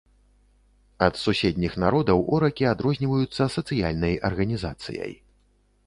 Ад 1.07 1.19
суседніх 1.23 1.73
народаў 1.85 2.23
оракі 2.37 2.69
адрозніваюцца 2.73 3.43
сацыяльнай 3.57 4.13
арганізацыяй. 4.33 5.13